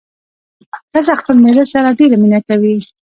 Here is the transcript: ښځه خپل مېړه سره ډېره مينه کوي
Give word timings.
ښځه 0.93 1.13
خپل 1.21 1.35
مېړه 1.43 1.65
سره 1.73 1.97
ډېره 1.99 2.15
مينه 2.21 2.39
کوي 2.47 2.75